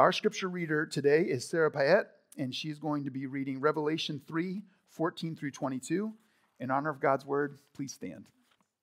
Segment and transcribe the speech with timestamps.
[0.00, 2.06] Our scripture reader today is Sarah Payette,
[2.38, 6.10] and she's going to be reading Revelation 3 14 through 22.
[6.58, 8.24] In honor of God's word, please stand.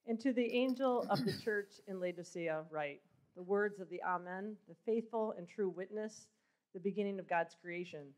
[0.05, 3.01] And to the angel of the church in Laodicea, write
[3.35, 6.27] the words of the Amen, the faithful and true witness,
[6.75, 8.13] the beginning of God's creation.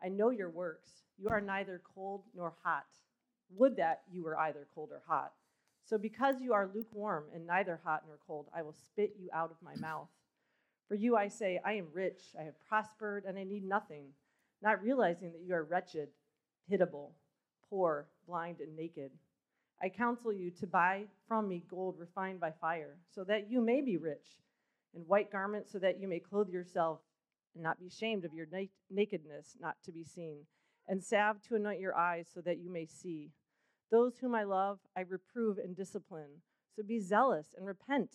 [0.00, 0.92] I know your works.
[1.18, 2.86] You are neither cold nor hot.
[3.56, 5.32] Would that you were either cold or hot.
[5.86, 9.50] So, because you are lukewarm and neither hot nor cold, I will spit you out
[9.50, 10.06] of my mouth.
[10.88, 14.06] For you I say, I am rich, I have prospered, and I need nothing,
[14.62, 16.08] not realizing that you are wretched,
[16.68, 17.12] pitiable,
[17.68, 19.10] poor, blind, and naked.
[19.82, 23.82] I counsel you to buy from me gold refined by fire, so that you may
[23.82, 24.40] be rich,
[24.94, 27.00] and white garments, so that you may clothe yourself
[27.54, 30.46] and not be ashamed of your na- nakedness, not to be seen,
[30.88, 33.30] and salve to anoint your eyes, so that you may see.
[33.90, 36.42] Those whom I love, I reprove and discipline.
[36.74, 38.10] So be zealous and repent.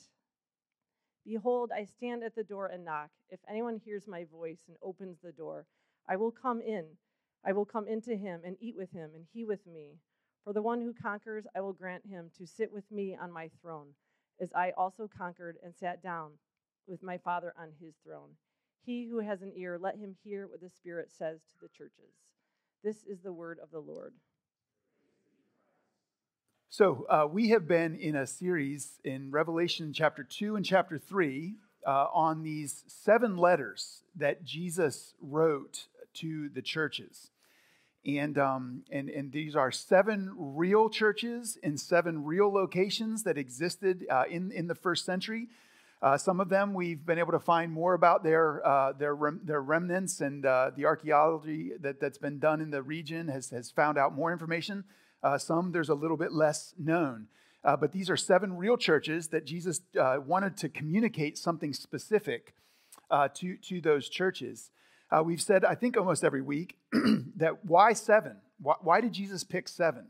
[1.25, 3.09] Behold, I stand at the door and knock.
[3.29, 5.65] If anyone hears my voice and opens the door,
[6.07, 6.85] I will come in.
[7.45, 9.99] I will come into him and eat with him, and he with me.
[10.43, 13.49] For the one who conquers, I will grant him to sit with me on my
[13.61, 13.95] throne,
[14.39, 16.31] as I also conquered and sat down
[16.87, 18.31] with my Father on his throne.
[18.85, 22.15] He who has an ear, let him hear what the Spirit says to the churches.
[22.83, 24.13] This is the word of the Lord.
[26.75, 31.53] So, uh, we have been in a series in Revelation chapter 2 and chapter 3
[31.85, 37.29] uh, on these seven letters that Jesus wrote to the churches.
[38.07, 44.07] And, um, and, and these are seven real churches in seven real locations that existed
[44.09, 45.49] uh, in, in the first century.
[46.01, 49.41] Uh, some of them we've been able to find more about their, uh, their, rem-
[49.43, 53.69] their remnants, and uh, the archaeology that, that's been done in the region has, has
[53.69, 54.83] found out more information.
[55.23, 57.27] Uh, some there's a little bit less known.
[57.63, 62.53] Uh, but these are seven real churches that Jesus uh, wanted to communicate something specific
[63.09, 64.69] uh, to, to those churches.
[65.09, 66.77] Uh, we've said, I think almost every week,
[67.37, 68.37] that why seven?
[68.61, 70.07] Why, why, did Jesus pick seven?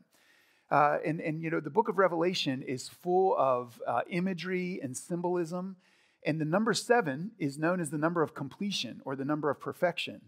[0.71, 5.75] Uh, and, and, you know, the book of Revelation is full of imagery and symbolism.
[6.25, 9.59] And the number seven is known as the number of completion or the number of
[9.59, 10.21] perfection.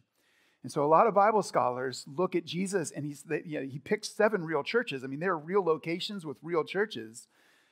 [0.66, 3.78] And so a lot of Bible scholars look at Jesus and he's, you know, he
[3.78, 5.04] picked seven real churches.
[5.04, 7.28] I mean, there are real locations with real churches.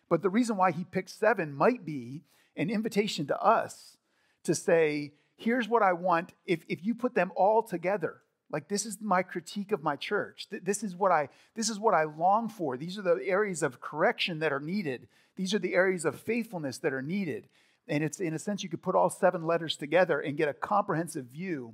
[0.09, 2.21] But the reason why he picked seven might be
[2.55, 3.97] an invitation to us
[4.43, 8.17] to say, here's what I want if, if you put them all together.
[8.51, 10.45] Like this is my critique of my church.
[10.51, 12.77] This is what I this is what I long for.
[12.77, 15.07] These are the areas of correction that are needed.
[15.35, 17.47] These are the areas of faithfulness that are needed.
[17.87, 20.53] And it's in a sense you could put all seven letters together and get a
[20.53, 21.73] comprehensive view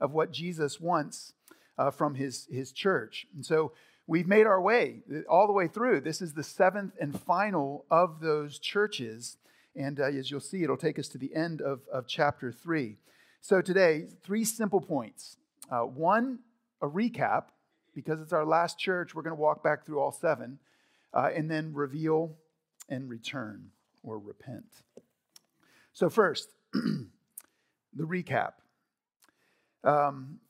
[0.00, 1.32] of what Jesus wants
[1.78, 3.26] uh, from his, his church.
[3.34, 3.72] And so
[4.06, 6.00] we've made our way all the way through.
[6.00, 9.36] This is the seventh and final of those churches.
[9.74, 12.96] And uh, as you'll see, it'll take us to the end of, of chapter three.
[13.40, 15.36] So today, three simple points.
[15.70, 16.40] Uh, one,
[16.80, 17.44] a recap,
[17.94, 20.58] because it's our last church, we're going to walk back through all seven,
[21.14, 22.36] uh, and then reveal
[22.88, 23.70] and return
[24.02, 24.66] or repent.
[25.92, 27.08] So, first, the
[27.98, 28.52] recap.
[29.86, 30.40] Um,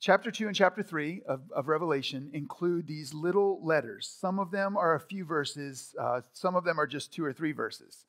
[0.00, 4.08] chapter 2 and chapter 3 of, of, Revelation include these little letters.
[4.08, 7.32] Some of them are a few verses, uh, some of them are just two or
[7.34, 8.06] three verses.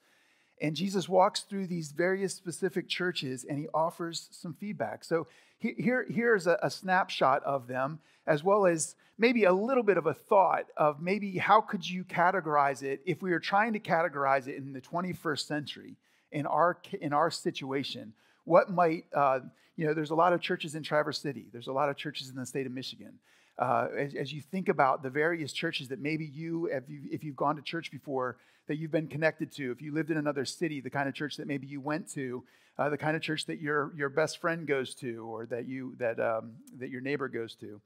[0.62, 5.04] And Jesus walks through these various specific churches and he offers some feedback.
[5.04, 5.28] So
[5.58, 10.06] here, here's a, a snapshot of them, as well as maybe a little bit of
[10.06, 14.48] a thought of maybe how could you categorize it if we were trying to categorize
[14.48, 15.98] it in the 21st century
[16.32, 18.14] in our, in our situation
[18.46, 19.40] what might, uh,
[19.76, 22.30] you know, there's a lot of churches in Traverse City, there's a lot of churches
[22.30, 23.14] in the state of Michigan.
[23.58, 27.26] Uh, as, as, you think about the various churches that maybe you if, you, if
[27.26, 30.46] you've gone to church before, that you've been connected to, if you lived in another
[30.46, 32.42] city, the kind of church that maybe you went to,
[32.78, 35.94] uh, the kind of church that your, your best friend goes to, or that, you,
[36.00, 37.82] that, um, that your neighbor goes to.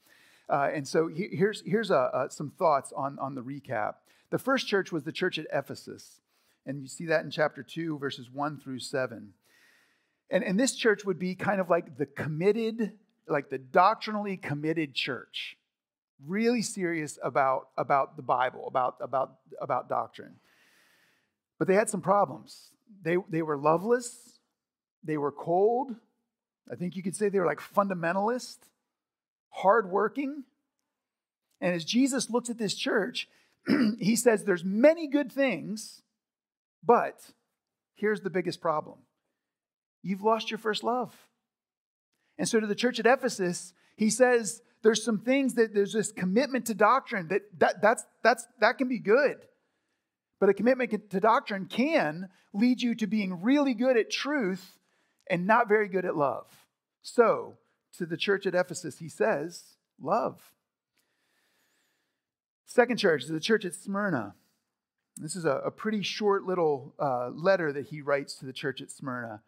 [0.48, 3.96] Uh, and so he, here's, here's a, some thoughts on, on the recap.
[4.30, 6.20] The first church was the church at Ephesus.
[6.66, 9.34] And you see that in chapter 2, verses 1 through 7.
[10.30, 12.94] And, and this church would be kind of like the committed,
[13.28, 15.58] like the doctrinally committed church,
[16.26, 20.36] really serious about, about the Bible, about, about, about doctrine.
[21.60, 22.72] But they had some problems.
[23.04, 24.40] They, they were loveless,
[25.04, 25.96] they were cold.
[26.72, 28.58] I think you could say they were like fundamentalist,
[29.50, 30.44] hardworking.
[31.60, 33.28] And as Jesus looks at this church,
[34.00, 36.02] he says there's many good things,
[36.84, 37.32] but
[37.96, 39.00] here's the biggest problem
[40.04, 41.16] you've lost your first love.
[42.38, 46.12] And so to the church at Ephesus, he says there's some things that there's this
[46.12, 49.38] commitment to doctrine that, that that's that's that can be good.
[50.40, 54.78] But a commitment to doctrine can lead you to being really good at truth
[55.30, 56.48] and not very good at love.
[57.02, 57.58] So,
[57.98, 59.64] to the church at Ephesus, he says,
[60.02, 60.52] Love.
[62.66, 64.36] Second church is the church at Smyrna.
[65.18, 68.82] This is a, a pretty short little uh, letter that he writes to the church
[68.82, 69.42] at Smyrna.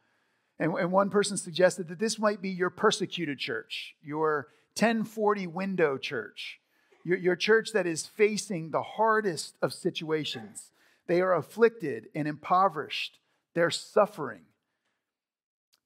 [0.60, 4.48] And, and one person suggested that this might be your persecuted church, your
[4.78, 6.60] 1040 window church,
[7.04, 10.72] your, your church that is facing the hardest of situations.
[11.08, 13.20] They are afflicted and impoverished,
[13.54, 14.42] they're suffering.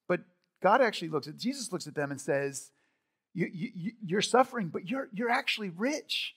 [0.08, 0.22] But
[0.62, 2.72] God actually looks at, Jesus looks at them and says,
[3.34, 6.36] you, you, You're suffering, but you're, you're actually rich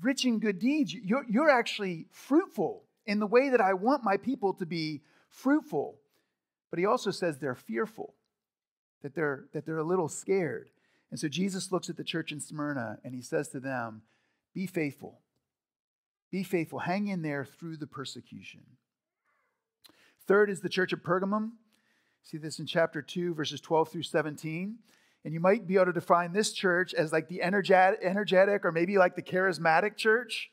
[0.00, 0.94] rich in good deeds.
[0.94, 5.96] You're, you're actually fruitful in the way that I want my people to be fruitful.
[6.72, 8.14] But he also says they're fearful,
[9.02, 10.70] that they're, that they're a little scared.
[11.10, 14.00] And so Jesus looks at the church in Smyrna and he says to them,
[14.54, 15.20] Be faithful.
[16.30, 16.78] Be faithful.
[16.78, 18.62] Hang in there through the persecution.
[20.26, 21.50] Third is the church of Pergamum.
[22.22, 24.78] See this in chapter 2, verses 12 through 17.
[25.26, 28.96] And you might be able to define this church as like the energetic or maybe
[28.96, 30.50] like the charismatic church.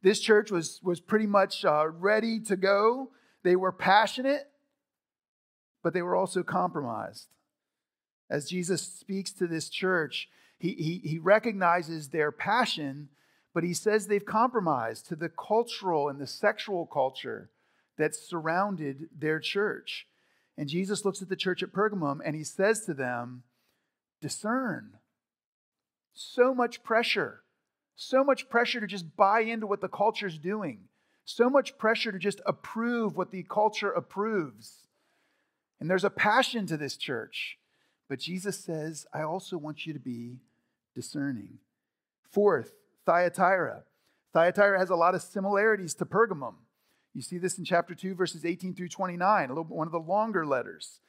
[0.00, 3.10] This church was, was pretty much uh, ready to go.
[3.42, 4.50] They were passionate,
[5.82, 7.28] but they were also compromised.
[8.28, 10.28] As Jesus speaks to this church,
[10.58, 13.08] he, he, he recognizes their passion,
[13.54, 17.50] but he says they've compromised to the cultural and the sexual culture
[17.98, 20.06] that surrounded their church.
[20.56, 23.42] And Jesus looks at the church at Pergamum and he says to them,
[24.20, 24.98] discern.
[26.12, 27.42] So much pressure.
[27.96, 30.84] So much pressure to just buy into what the culture's doing.
[31.24, 34.86] So much pressure to just approve what the culture approves.
[35.80, 37.58] And there's a passion to this church.
[38.08, 40.40] But Jesus says, I also want you to be
[40.94, 41.58] discerning.
[42.30, 42.72] Fourth,
[43.06, 43.84] Thyatira.
[44.32, 46.54] Thyatira has a lot of similarities to Pergamum.
[47.14, 49.98] You see this in chapter 2, verses 18 through 29, a little, one of the
[49.98, 51.00] longer letters.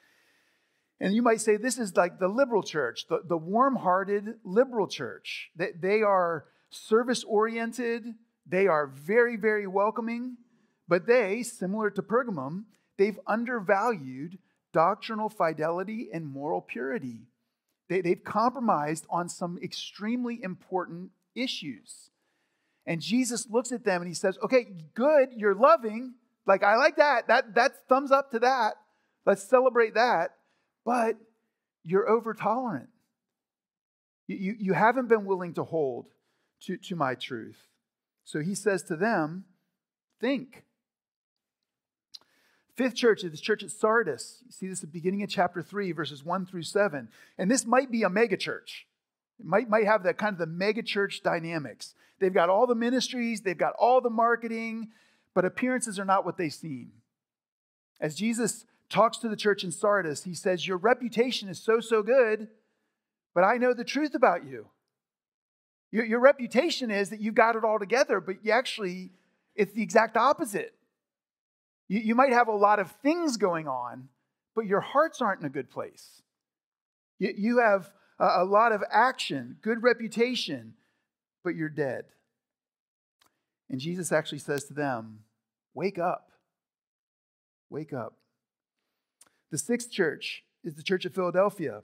[1.00, 4.88] And you might say this is like the liberal church, the, the warm hearted liberal
[4.88, 5.50] church.
[5.56, 8.06] They, they are service oriented,
[8.46, 10.38] they are very, very welcoming,
[10.88, 12.66] but they, similar to Pergamum,
[12.98, 14.38] they've undervalued
[14.74, 17.28] doctrinal fidelity and moral purity.
[17.90, 22.10] They, they've compromised on some extremely important issues.
[22.86, 26.16] And Jesus looks at them and he says, Okay, good, you're loving.
[26.46, 27.28] Like, I like that.
[27.28, 28.76] That that's thumbs up to that.
[29.26, 30.32] Let's celebrate that
[30.86, 31.18] but
[31.84, 32.90] you're over tolerant.
[34.28, 36.08] You, you, you haven't been willing to hold
[36.62, 37.68] to, to my truth.
[38.24, 39.46] So he says to them,
[40.20, 40.66] Think.
[42.82, 44.42] Fifth church is the church at Sardis.
[44.44, 47.10] You see this at the beginning of chapter 3, verses 1 through 7.
[47.38, 48.86] And this might be a megachurch.
[49.40, 51.94] It might, might have that kind of the megachurch dynamics.
[52.18, 54.88] They've got all the ministries, they've got all the marketing,
[55.36, 56.92] but appearances are not what they seem.
[58.00, 62.02] As Jesus talks to the church in Sardis, he says, Your reputation is so, so
[62.02, 62.48] good,
[63.36, 64.70] but I know the truth about you.
[65.92, 69.12] Your, your reputation is that you've got it all together, but you actually,
[69.56, 70.74] it's the exact opposite.
[71.92, 74.08] You, you might have a lot of things going on,
[74.56, 76.22] but your hearts aren't in a good place.
[77.20, 80.76] You, you have a, a lot of action, good reputation,
[81.44, 82.06] but you're dead.
[83.70, 85.20] And Jesus actually says to them,
[85.74, 86.32] Wake up.
[87.70, 88.14] Wake up.
[89.50, 91.82] The sixth church is the church of Philadelphia.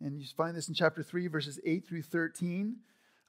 [0.00, 2.76] And you find this in chapter 3, verses 8 through 13.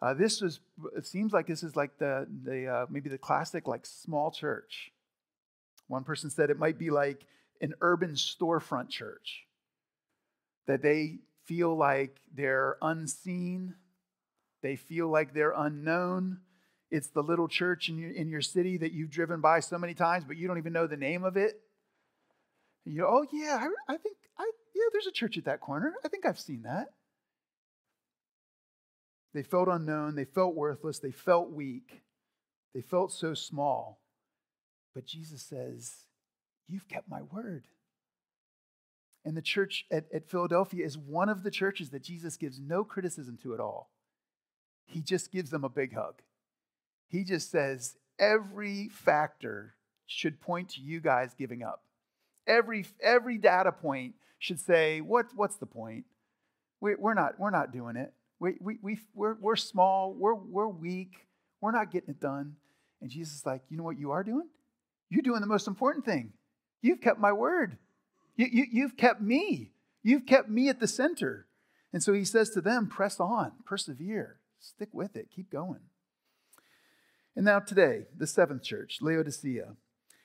[0.01, 0.61] Uh, this was,
[0.95, 4.93] it seems like this is like the, the uh, maybe the classic like small church.
[5.91, 7.25] One person said it might be like
[7.59, 9.43] an urban storefront church,
[10.65, 13.75] that they feel like they're unseen,
[14.63, 16.39] they feel like they're unknown.
[16.89, 19.93] It's the little church in your, in your city that you've driven by so many
[19.93, 21.59] times, but you don't even know the name of it.
[22.85, 25.93] And you oh, yeah, I, I think, I, yeah, there's a church at that corner.
[26.05, 26.87] I think I've seen that.
[29.33, 30.15] They felt unknown.
[30.15, 30.99] They felt worthless.
[30.99, 32.01] They felt weak.
[32.73, 34.00] They felt so small.
[34.93, 35.95] But Jesus says,
[36.67, 37.65] You've kept my word.
[39.25, 42.83] And the church at, at Philadelphia is one of the churches that Jesus gives no
[42.83, 43.91] criticism to at all.
[44.85, 46.21] He just gives them a big hug.
[47.07, 49.75] He just says, Every factor
[50.11, 51.83] should point to you guys giving up.
[52.45, 56.05] Every, every data point should say, what, what's the point?
[56.81, 58.11] We, we're, not, we're not doing it.
[58.39, 61.27] We, we, we, we're, we're small, we're, we're weak,
[61.61, 62.55] we're not getting it done.
[63.01, 64.47] And Jesus is like, you know what you are doing?
[65.11, 66.31] You're doing the most important thing.
[66.81, 67.77] You've kept my word.
[68.37, 69.73] You, you, you've kept me.
[70.01, 71.45] You've kept me at the center.
[71.93, 75.81] And so he says to them, press on, persevere, stick with it, keep going.
[77.35, 79.75] And now today, the seventh church, Laodicea.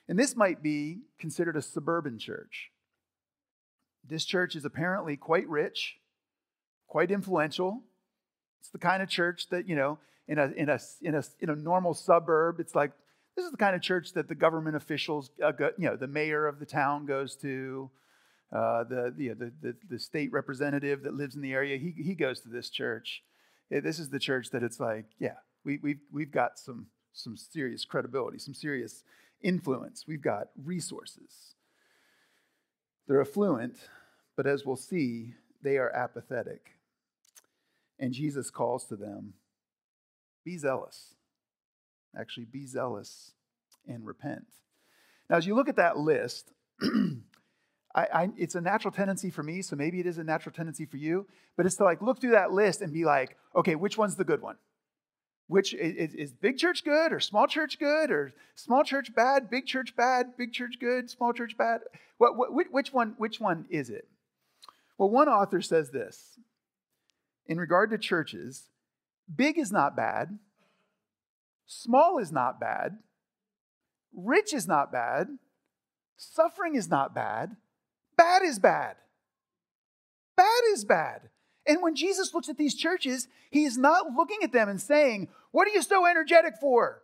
[0.07, 2.71] And this might be considered a suburban church.
[4.07, 5.97] This church is apparently quite rich,
[6.87, 7.83] quite influential.
[8.61, 11.49] It's the kind of church that, you know, in a, in a, in a, in
[11.49, 12.93] a normal suburb, it's like,
[13.37, 16.07] this is the kind of church that the government officials, uh, go, you know, the
[16.07, 17.89] mayor of the town goes to,
[18.51, 22.39] uh, the, the, the, the, state representative that lives in the area, he, he goes
[22.39, 23.21] to this church.
[23.69, 27.37] Yeah, this is the church that it's like, yeah, we, we've, we've got some, some
[27.37, 29.03] serious credibility, some serious
[29.41, 30.05] influence.
[30.07, 31.53] We've got resources.
[33.07, 33.75] They're affluent,
[34.35, 36.71] but as we'll see, they are apathetic.
[37.99, 39.33] And Jesus calls to them
[40.43, 41.16] be zealous.
[42.17, 43.31] Actually, be zealous
[43.87, 44.45] and repent.
[45.29, 46.51] Now, as you look at that list,
[47.95, 50.85] I, I, it's a natural tendency for me, so maybe it is a natural tendency
[50.85, 53.97] for you, but it's to like look through that list and be like, okay, which
[53.97, 54.57] one's the good one?
[55.47, 59.65] Which is, is big church good or small church good or small church bad, big
[59.65, 61.81] church bad, big church good, small church bad?
[62.17, 64.07] What, what, which, one, which one is it?
[64.97, 66.37] Well, one author says this
[67.47, 68.65] in regard to churches
[69.33, 70.37] big is not bad,
[71.67, 72.97] small is not bad,
[74.15, 75.27] rich is not bad,
[76.15, 77.55] suffering is not bad,
[78.17, 78.95] bad is bad.
[80.35, 81.29] Bad is bad.
[81.65, 85.27] And when Jesus looks at these churches, he is not looking at them and saying,
[85.51, 87.01] What are you so energetic for?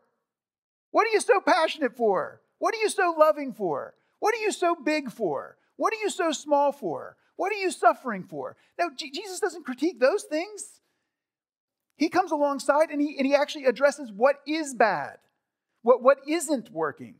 [0.92, 2.42] What are you so passionate for?
[2.60, 3.96] What are you so loving for?
[4.20, 5.58] What are you so big for?
[5.76, 7.18] What are you so small for?
[7.36, 8.56] What are you suffering for?
[8.78, 10.80] Now, Jesus doesn't critique those things.
[11.96, 15.18] He comes alongside and he, and he actually addresses what is bad,
[15.82, 17.16] what, what isn't working.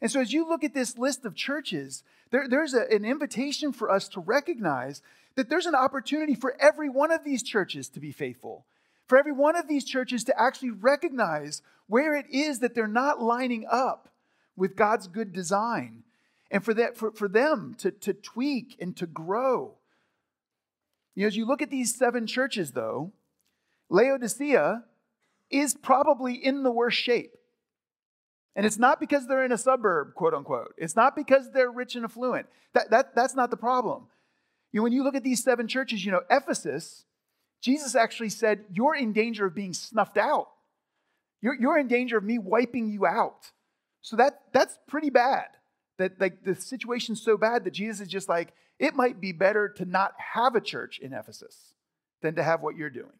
[0.00, 3.72] And so, as you look at this list of churches, there, there's a, an invitation
[3.72, 5.00] for us to recognize
[5.36, 8.66] that there's an opportunity for every one of these churches to be faithful,
[9.06, 13.20] for every one of these churches to actually recognize where it is that they're not
[13.20, 14.08] lining up
[14.56, 16.04] with God's good design,
[16.50, 19.74] and for, that, for, for them to, to tweak and to grow.
[21.14, 23.12] You know, as you look at these seven churches, though,
[23.90, 24.84] Laodicea
[25.50, 27.32] is probably in the worst shape.
[28.56, 30.74] And it's not because they're in a suburb, quote unquote.
[30.78, 32.46] It's not because they're rich and affluent.
[32.72, 34.06] That, that, that's not the problem.
[34.72, 37.04] You know, when you look at these seven churches, you know, Ephesus,
[37.60, 40.48] Jesus actually said, You're in danger of being snuffed out.
[41.40, 43.50] You're, you're in danger of me wiping you out.
[44.02, 45.46] So that, that's pretty bad.
[45.98, 49.68] That like the situation's so bad that Jesus is just like, it might be better
[49.68, 51.74] to not have a church in Ephesus
[52.22, 53.12] than to have what you're doing.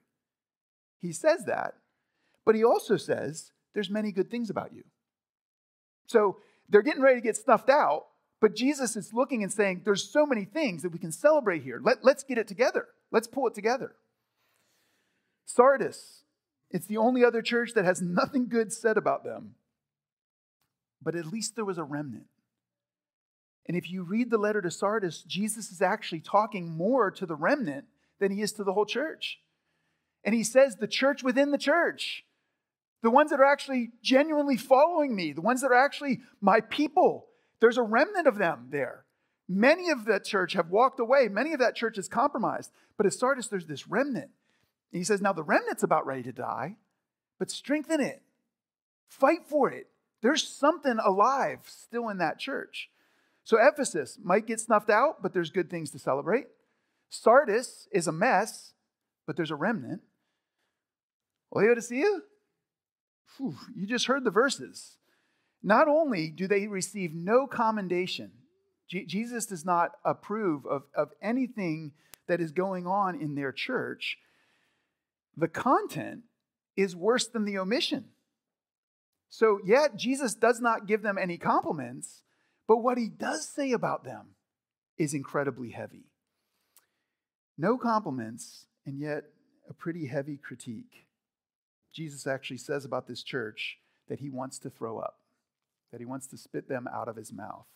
[1.04, 1.74] He says that,
[2.46, 4.84] but he also says there's many good things about you.
[6.06, 6.38] So
[6.70, 8.06] they're getting ready to get snuffed out,
[8.40, 11.78] but Jesus is looking and saying, There's so many things that we can celebrate here.
[11.82, 12.88] Let, let's get it together.
[13.10, 13.96] Let's pull it together.
[15.44, 16.22] Sardis,
[16.70, 19.56] it's the only other church that has nothing good said about them.
[21.02, 22.28] But at least there was a remnant.
[23.66, 27.36] And if you read the letter to Sardis, Jesus is actually talking more to the
[27.36, 27.84] remnant
[28.20, 29.40] than he is to the whole church.
[30.24, 32.24] And he says, the church within the church
[33.04, 37.26] the ones that are actually genuinely following me, the ones that are actually my people.
[37.60, 39.04] There's a remnant of them there.
[39.46, 41.28] Many of that church have walked away.
[41.28, 42.72] Many of that church is compromised.
[42.96, 44.30] But at Sardis, there's this remnant.
[44.90, 46.76] And he says, now the remnant's about ready to die,
[47.38, 48.22] but strengthen it.
[49.06, 49.88] Fight for it.
[50.22, 52.88] There's something alive still in that church.
[53.42, 56.46] So Ephesus might get snuffed out, but there's good things to celebrate.
[57.10, 58.72] Sardis is a mess,
[59.26, 60.00] but there's a remnant.
[61.52, 62.20] Oh, Laodicea,
[63.36, 64.96] Whew, you You just heard the verses.
[65.62, 68.32] Not only do they receive no commendation,
[68.88, 71.92] Jesus does not approve of, of anything
[72.26, 74.18] that is going on in their church,
[75.36, 76.22] the content
[76.76, 78.04] is worse than the omission.
[79.30, 82.22] So, yet, Jesus does not give them any compliments,
[82.68, 84.36] but what he does say about them
[84.96, 86.04] is incredibly heavy.
[87.58, 89.24] No compliments, and yet
[89.68, 91.03] a pretty heavy critique.
[91.94, 95.20] Jesus actually says about this church that he wants to throw up,
[95.92, 97.66] that he wants to spit them out of his mouth.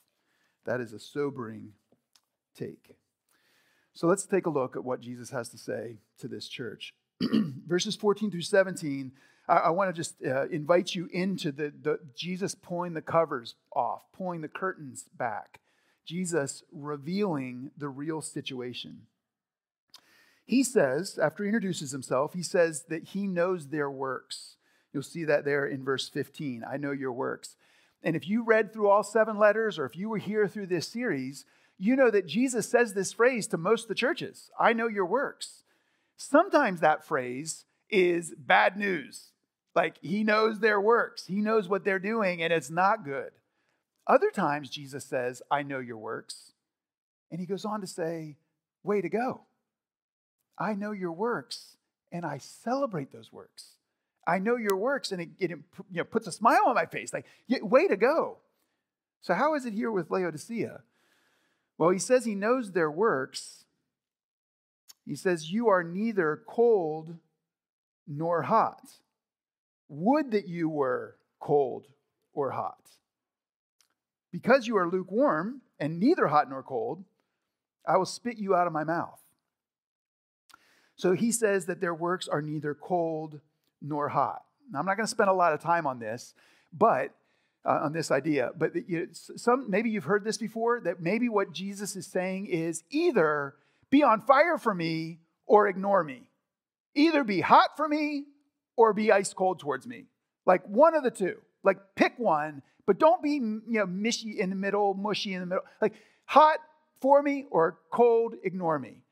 [0.67, 1.73] That is a sobering
[2.57, 2.97] take.
[3.95, 6.95] So let's take a look at what Jesus has to say to this church.
[7.67, 9.13] Verses 14 through 17,
[9.49, 14.03] I, want to just uh, invite you into the, the Jesus pulling the covers off,
[14.13, 15.61] pulling the curtains back,
[16.05, 19.07] Jesus revealing the real situation.
[20.49, 24.57] He says, after he introduces himself, he says that he knows their works.
[24.95, 26.65] You'll see that there in verse 15.
[26.65, 27.57] I know your works.
[28.03, 30.89] And if you read through all seven letters, or if you were here through this
[30.89, 31.45] series,
[31.77, 35.05] you know that Jesus says this phrase to most of the churches I know your
[35.05, 35.65] works.
[36.17, 39.33] Sometimes that phrase is bad news.
[39.75, 43.33] Like he knows their works, he knows what they're doing, and it's not good.
[44.07, 46.53] Other times, Jesus says, I know your works.
[47.31, 48.37] And he goes on to say,
[48.83, 49.43] Way to go.
[50.59, 51.77] I know your works,
[52.11, 53.77] and I celebrate those works.
[54.27, 57.13] I know your works, and it, it you know, puts a smile on my face.
[57.13, 58.39] Like, way to go.
[59.23, 60.81] So, how is it here with Laodicea?
[61.79, 63.65] Well, he says he knows their works.
[65.07, 67.17] He says, You are neither cold
[68.07, 68.91] nor hot.
[69.89, 71.87] Would that you were cold
[72.33, 72.91] or hot.
[74.33, 77.05] Because you are lukewarm and neither hot nor cold,
[77.87, 79.21] I will spit you out of my mouth.
[80.99, 83.41] So he says that their works are neither cold
[83.81, 84.43] nor hot.
[84.71, 86.35] Now, I'm not going to spend a lot of time on this,
[86.73, 87.15] but
[87.65, 91.53] uh, on this idea, but you some maybe you've heard this before that maybe what
[91.53, 93.55] Jesus is saying is either
[93.91, 96.31] be on fire for me or ignore me.
[96.95, 98.25] Either be hot for me
[98.77, 100.05] or be ice cold towards me.
[100.47, 101.37] Like one of the two.
[101.63, 105.47] Like pick one, but don't be you know mushy in the middle, mushy in the
[105.47, 105.65] middle.
[105.81, 106.59] Like hot
[107.01, 109.03] for me or cold, ignore me.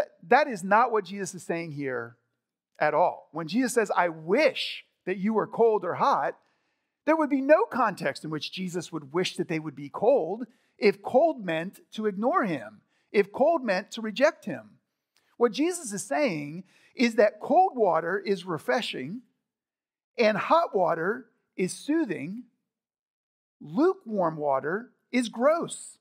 [0.00, 2.16] That, that is not what Jesus is saying here
[2.78, 3.28] at all.
[3.32, 6.36] When Jesus says, I wish that you were cold or hot,
[7.04, 10.46] there would be no context in which Jesus would wish that they would be cold
[10.78, 12.80] if cold meant to ignore him,
[13.12, 14.78] if cold meant to reject him.
[15.36, 16.64] What Jesus is saying
[16.94, 19.20] is that cold water is refreshing
[20.16, 21.26] and hot water
[21.56, 22.44] is soothing,
[23.60, 25.98] lukewarm water is gross.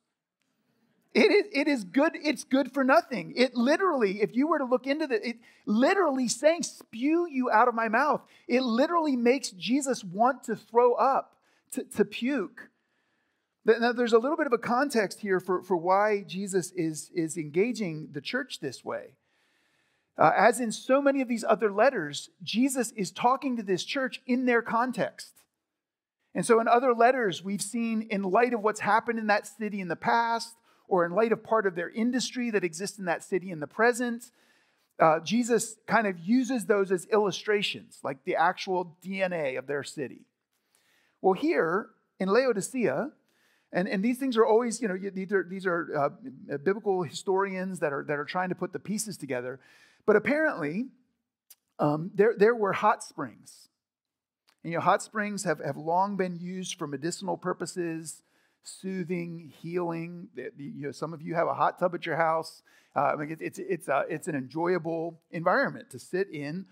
[1.13, 3.33] It is, it is good, it's good for nothing.
[3.35, 7.67] It literally, if you were to look into the, it literally saying, spew you out
[7.67, 8.21] of my mouth.
[8.47, 11.35] It literally makes Jesus want to throw up,
[11.71, 12.69] to, to puke.
[13.65, 17.37] Now, there's a little bit of a context here for, for why Jesus is, is
[17.37, 19.15] engaging the church this way.
[20.17, 24.21] Uh, as in so many of these other letters, Jesus is talking to this church
[24.27, 25.33] in their context.
[26.35, 29.81] And so, in other letters, we've seen, in light of what's happened in that city
[29.81, 30.55] in the past,
[30.89, 33.67] or in light of part of their industry that exists in that city in the
[33.67, 34.31] present.
[34.99, 40.25] Uh, Jesus kind of uses those as illustrations, like the actual DNA of their city.
[41.21, 43.11] Well, here in Laodicea,
[43.71, 47.79] and, and these things are always, you know, these are, these are uh, biblical historians
[47.79, 49.59] that are, that are trying to put the pieces together.
[50.05, 50.87] But apparently,
[51.77, 53.69] um, there, there were hot springs.
[54.63, 58.23] And, you know, hot springs have, have long been used for medicinal purposes
[58.63, 60.27] soothing, healing.
[60.35, 62.61] You know, some of you have a hot tub at your house.
[62.95, 66.65] Uh, it's, it's, a, it's an enjoyable environment to sit in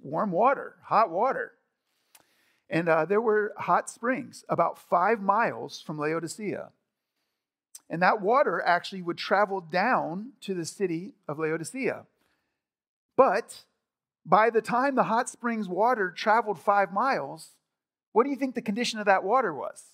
[0.00, 1.52] warm water, hot water.
[2.68, 6.70] And uh, there were hot springs about five miles from Laodicea.
[7.90, 12.06] And that water actually would travel down to the city of Laodicea.
[13.16, 13.64] But
[14.24, 17.50] by the time the hot springs water traveled five miles,
[18.12, 19.84] what do you think the condition of that water was?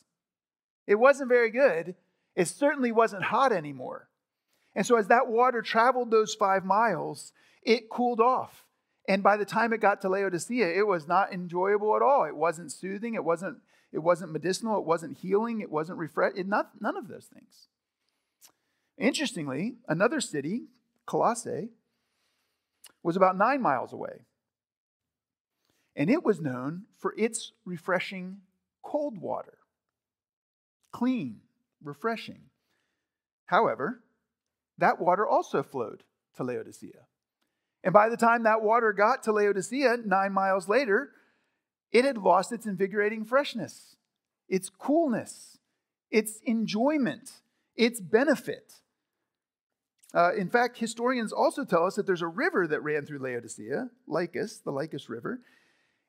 [0.88, 1.94] It wasn't very good.
[2.34, 4.08] It certainly wasn't hot anymore.
[4.74, 8.64] And so, as that water traveled those five miles, it cooled off.
[9.06, 12.24] And by the time it got to Laodicea, it was not enjoyable at all.
[12.24, 13.14] It wasn't soothing.
[13.14, 13.58] It wasn't,
[13.92, 14.78] it wasn't medicinal.
[14.78, 15.60] It wasn't healing.
[15.60, 16.48] It wasn't refreshing.
[16.48, 17.68] None of those things.
[18.96, 20.68] Interestingly, another city,
[21.04, 21.68] Colossae,
[23.02, 24.22] was about nine miles away.
[25.94, 28.38] And it was known for its refreshing
[28.82, 29.57] cold water
[30.92, 31.40] clean,
[31.82, 32.42] refreshing.
[33.46, 34.02] However,
[34.78, 36.04] that water also flowed
[36.36, 37.06] to Laodicea.
[37.82, 41.10] And by the time that water got to Laodicea, nine miles later,
[41.92, 43.96] it had lost its invigorating freshness,
[44.48, 45.58] its coolness,
[46.10, 47.30] its enjoyment,
[47.76, 48.74] its benefit.
[50.14, 53.90] Uh, in fact, historians also tell us that there's a river that ran through Laodicea,
[54.06, 55.40] Lycus, the Lycus River,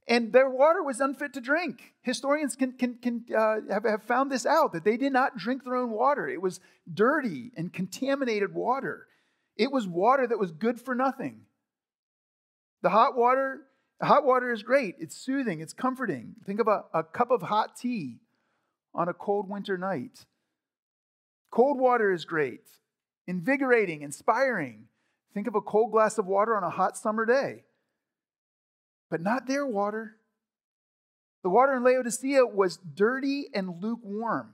[0.09, 1.93] and their water was unfit to drink.
[2.01, 5.63] Historians can, can, can uh, have, have found this out that they did not drink
[5.63, 6.27] their own water.
[6.27, 6.59] It was
[6.91, 9.05] dirty and contaminated water.
[9.55, 11.41] It was water that was good for nothing.
[12.81, 13.61] The hot water,
[14.01, 14.95] hot water is great.
[14.97, 16.33] It's soothing, it's comforting.
[16.43, 18.17] Think of a, a cup of hot tea
[18.95, 20.25] on a cold winter night.
[21.51, 22.67] Cold water is great,
[23.27, 24.85] invigorating, inspiring.
[25.35, 27.65] Think of a cold glass of water on a hot summer day
[29.09, 30.15] but not their water.
[31.43, 34.53] The water in Laodicea was dirty and lukewarm,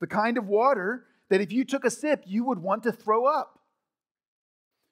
[0.00, 3.26] the kind of water that if you took a sip, you would want to throw
[3.26, 3.60] up.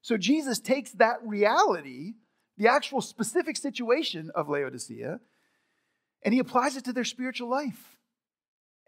[0.02, 2.14] So Jesus takes that reality,
[2.56, 5.20] the actual specific situation of Laodicea,
[6.22, 7.96] and he applies it to their spiritual life.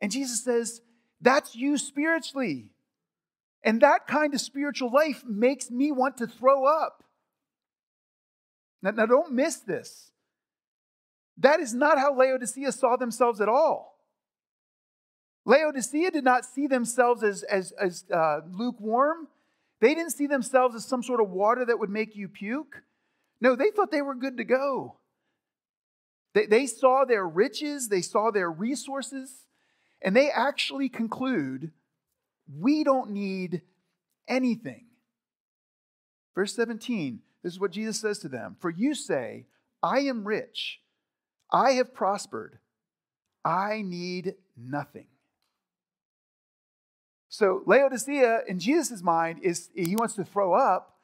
[0.00, 0.80] And Jesus says,
[1.20, 2.72] That's you spiritually.
[3.62, 7.02] And that kind of spiritual life makes me want to throw up.
[8.87, 10.12] Now, now don't miss this.
[11.38, 13.99] That is not how Laodicea saw themselves at all.
[15.44, 19.27] Laodicea did not see themselves as, as, as uh, lukewarm.
[19.81, 22.85] They didn't see themselves as some sort of water that would make you puke.
[23.40, 24.99] No, they thought they were good to go.
[26.35, 29.46] They, they saw their riches, they saw their resources,
[30.01, 31.72] and they actually conclude
[32.57, 33.62] we don't need
[34.29, 34.85] anything.
[36.37, 39.46] Verse 17, this is what Jesus says to them For you say,
[39.80, 40.80] I am rich,
[41.48, 42.59] I have prospered,
[43.44, 45.06] I need nothing.
[47.28, 50.96] So Laodicea, in Jesus' mind, is he wants to throw up.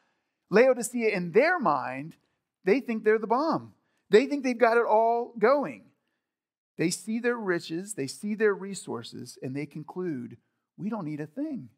[0.50, 2.16] Laodicea, in their mind,
[2.64, 3.74] they think they're the bomb.
[4.10, 5.84] They think they've got it all going.
[6.76, 10.38] They see their riches, they see their resources, and they conclude,
[10.76, 11.68] we don't need a thing.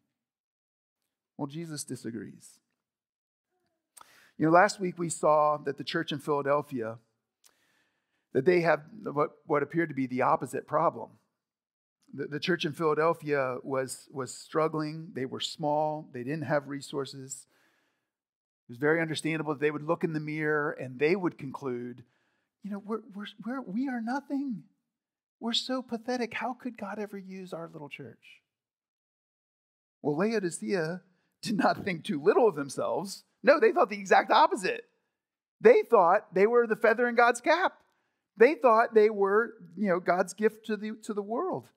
[1.37, 2.57] Well, Jesus disagrees.
[4.37, 6.97] You know, last week we saw that the church in Philadelphia
[8.33, 11.11] that they have what, what appeared to be the opposite problem.
[12.13, 15.11] The, the church in Philadelphia was, was struggling.
[15.13, 16.09] They were small.
[16.13, 17.47] They didn't have resources.
[18.67, 22.03] It was very understandable that they would look in the mirror and they would conclude,
[22.61, 24.63] you know, we're, we're, we're, we are nothing.
[25.39, 26.33] We're so pathetic.
[26.33, 28.41] How could God ever use our little church?
[30.01, 31.01] Well, Laodicea
[31.41, 33.23] did not think too little of themselves.
[33.45, 34.85] No, they thought the exact opposite.
[35.61, 37.73] They thought they were the feather in God's cap.
[38.37, 41.69] They thought they were, you know, God's gift to the, to the world.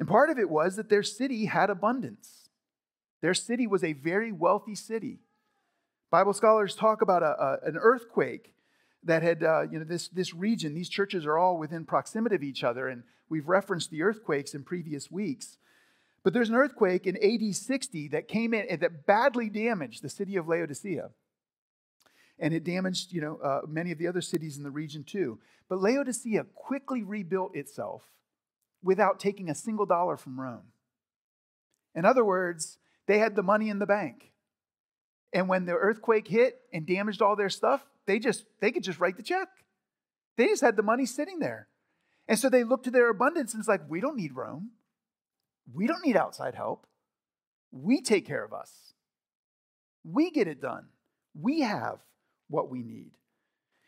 [0.00, 2.48] And part of it was that their city had abundance.
[3.22, 5.20] Their city was a very wealthy city.
[6.10, 8.52] Bible scholars talk about a, a, an earthquake
[9.04, 12.42] that had, uh, you know, this, this region, these churches are all within proximity of
[12.42, 15.56] each other, and we've referenced the earthquakes in previous weeks.
[16.26, 20.34] But there's an earthquake in AD 60 that came in that badly damaged the city
[20.34, 21.10] of Laodicea.
[22.40, 25.38] And it damaged, you know, uh, many of the other cities in the region too.
[25.68, 28.02] But Laodicea quickly rebuilt itself
[28.82, 30.72] without taking a single dollar from Rome.
[31.94, 34.32] In other words, they had the money in the bank.
[35.32, 38.98] And when the earthquake hit and damaged all their stuff, they just they could just
[38.98, 39.46] write the check.
[40.36, 41.68] They just had the money sitting there.
[42.26, 44.72] And so they looked to their abundance and it's like, we don't need Rome.
[45.72, 46.86] We don't need outside help.
[47.72, 48.70] We take care of us.
[50.04, 50.86] We get it done.
[51.34, 51.98] We have
[52.48, 53.12] what we need.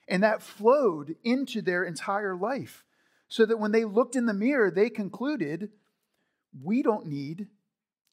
[0.09, 2.85] And that flowed into their entire life
[3.29, 5.71] so that when they looked in the mirror, they concluded,
[6.63, 7.47] we don't need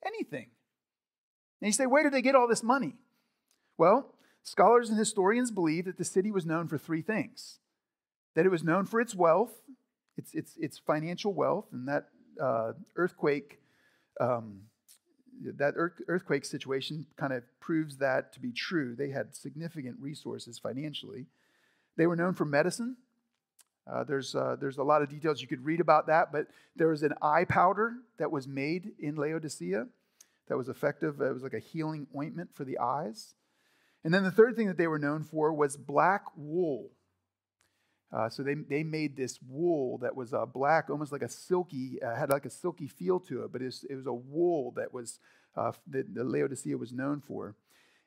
[0.05, 0.49] anything.
[1.61, 2.95] And you say, where did they get all this money?
[3.77, 7.59] Well, scholars and historians believe that the city was known for three things
[8.35, 9.53] that it was known for its wealth,
[10.17, 12.09] its, its, its financial wealth, and that
[12.41, 13.59] uh, earthquake.
[14.19, 14.61] Um,
[15.41, 18.95] that earthquake situation kind of proves that to be true.
[18.95, 21.25] They had significant resources financially.
[21.97, 22.95] They were known for medicine.
[23.85, 26.87] Uh, there's, uh, there's a lot of details you could read about that, but there
[26.87, 29.87] was an eye powder that was made in Laodicea
[30.47, 31.21] that was effective.
[31.21, 33.35] It was like a healing ointment for the eyes.
[34.03, 36.91] And then the third thing that they were known for was black wool.
[38.11, 42.01] Uh, so they, they made this wool that was uh, black, almost like a silky,
[42.01, 44.71] uh, had like a silky feel to it, but it was, it was a wool
[44.71, 45.19] that was
[45.57, 47.55] uh, that the Laodicea was known for.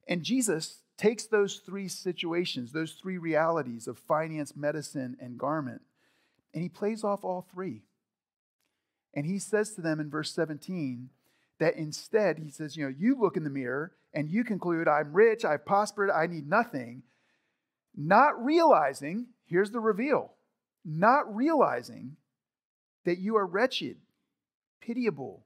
[0.06, 5.82] And Jesus takes those three situations, those three realities of finance, medicine, and garment,
[6.54, 7.82] and he plays off all three.
[9.14, 11.10] And he says to them in verse 17
[11.58, 15.12] that instead, he says, You know, you look in the mirror and you conclude, I'm
[15.12, 17.02] rich, I've prospered, I need nothing,
[17.96, 20.32] not realizing Here's the reveal
[20.84, 22.16] not realizing
[23.04, 23.96] that you are wretched,
[24.80, 25.44] pitiable,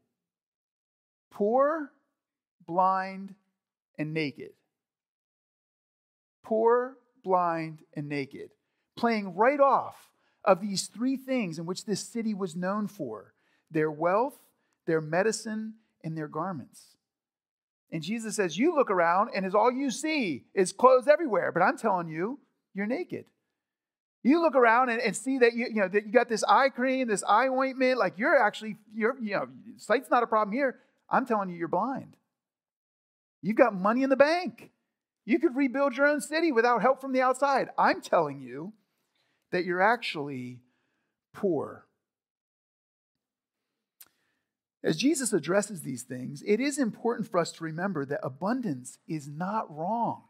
[1.30, 1.90] poor,
[2.66, 3.34] blind,
[3.98, 4.50] and naked.
[6.42, 8.50] Poor, blind, and naked.
[8.96, 10.10] Playing right off
[10.44, 13.32] of these three things in which this city was known for
[13.70, 14.38] their wealth,
[14.86, 16.96] their medicine, and their garments.
[17.90, 21.62] And Jesus says, You look around, and as all you see is clothes everywhere, but
[21.62, 22.40] I'm telling you,
[22.74, 23.26] you're naked.
[24.22, 26.68] You look around and, and see that you, you know that you got this eye
[26.68, 30.78] cream, this eye ointment, like you're actually, you're, you know, sight's not a problem here.
[31.10, 32.16] I'm telling you, you're blind.
[33.42, 34.70] You've got money in the bank.
[35.24, 37.68] You could rebuild your own city without help from the outside.
[37.76, 38.72] I'm telling you
[39.50, 40.60] that you're actually
[41.32, 41.86] poor.
[44.84, 49.28] As Jesus addresses these things, it is important for us to remember that abundance is
[49.28, 50.24] not wrong.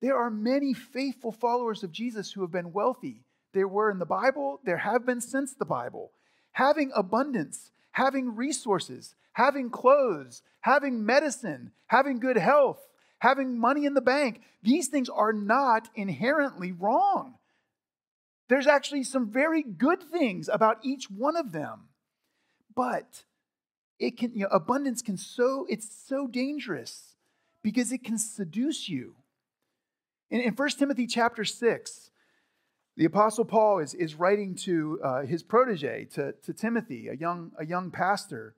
[0.00, 3.24] There are many faithful followers of Jesus who have been wealthy.
[3.52, 6.12] There were in the Bible, there have been since the Bible.
[6.52, 12.80] Having abundance, having resources, having clothes, having medicine, having good health,
[13.20, 17.34] having money in the bank, these things are not inherently wrong.
[18.48, 21.88] There's actually some very good things about each one of them.
[22.74, 23.24] but
[23.98, 27.16] it can, you know, abundance can so, it's so dangerous
[27.60, 29.16] because it can seduce you.
[30.30, 32.10] In, in 1 Timothy chapter 6,
[32.96, 37.52] the Apostle Paul is, is writing to uh, his protege, to, to Timothy, a young,
[37.58, 38.56] a young pastor.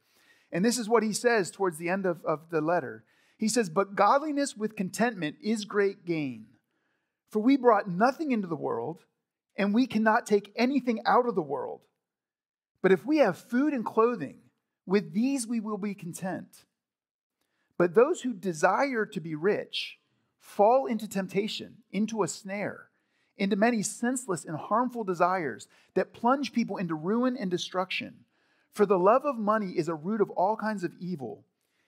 [0.51, 3.05] And this is what he says towards the end of, of the letter.
[3.37, 6.47] He says, But godliness with contentment is great gain.
[7.31, 9.05] For we brought nothing into the world,
[9.57, 11.83] and we cannot take anything out of the world.
[12.83, 14.39] But if we have food and clothing,
[14.87, 16.65] with these we will be content.
[17.79, 20.00] But those who desire to be rich
[20.51, 22.89] fall into temptation, into a snare,
[23.37, 28.25] into many senseless and harmful desires that plunge people into ruin and destruction.
[28.73, 31.45] For the love of money is a root of all kinds of evil.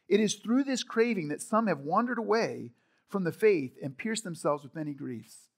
[0.09, 2.70] It is through this craving that some have wandered away
[3.09, 5.48] from the faith and pierced themselves with many griefs.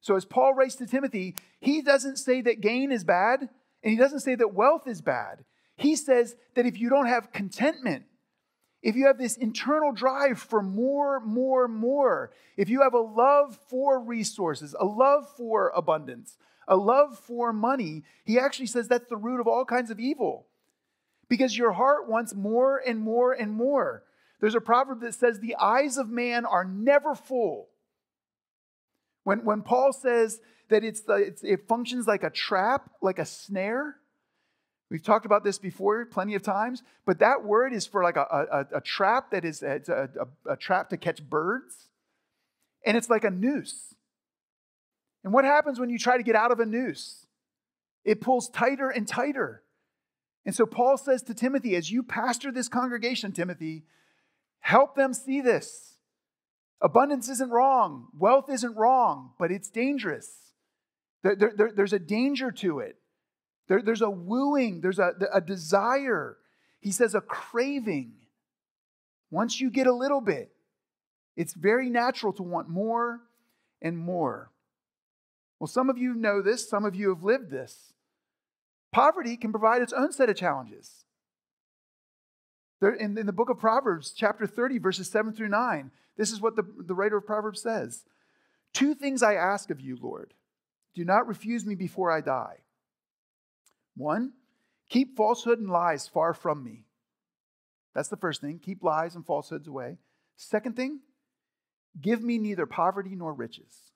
[0.00, 3.40] So, as Paul writes to Timothy, he doesn't say that gain is bad,
[3.82, 5.44] and he doesn't say that wealth is bad.
[5.76, 8.04] He says that if you don't have contentment,
[8.82, 13.58] if you have this internal drive for more, more, more, if you have a love
[13.68, 19.16] for resources, a love for abundance, a love for money, he actually says that's the
[19.16, 20.46] root of all kinds of evil
[21.28, 24.02] because your heart wants more and more and more.
[24.40, 27.68] There's a proverb that says, The eyes of man are never full.
[29.24, 33.24] When, when Paul says that it's, the, it's, it functions like a trap, like a
[33.24, 33.96] snare,
[34.92, 38.66] We've talked about this before plenty of times, but that word is for like a,
[38.72, 41.88] a, a trap that is a, a, a trap to catch birds,
[42.84, 43.94] and it's like a noose.
[45.24, 47.24] And what happens when you try to get out of a noose?
[48.04, 49.62] It pulls tighter and tighter.
[50.44, 53.84] And so Paul says to Timothy, as you pastor this congregation, Timothy,
[54.60, 55.94] help them see this.
[56.82, 60.30] Abundance isn't wrong, wealth isn't wrong, but it's dangerous.
[61.22, 62.98] There, there, there's a danger to it.
[63.68, 66.36] There, there's a wooing, there's a, a desire.
[66.80, 68.12] He says a craving.
[69.30, 70.52] Once you get a little bit,
[71.36, 73.20] it's very natural to want more
[73.80, 74.50] and more.
[75.58, 77.92] Well, some of you know this, some of you have lived this.
[78.92, 81.04] Poverty can provide its own set of challenges.
[82.80, 86.40] There, in, in the book of Proverbs, chapter 30, verses 7 through 9, this is
[86.40, 88.04] what the, the writer of Proverbs says
[88.74, 90.34] Two things I ask of you, Lord.
[90.94, 92.58] Do not refuse me before I die.
[93.96, 94.32] One,
[94.88, 96.84] keep falsehood and lies far from me.
[97.94, 98.58] That's the first thing.
[98.58, 99.98] Keep lies and falsehoods away.
[100.36, 101.00] Second thing,
[102.00, 103.92] give me neither poverty nor riches,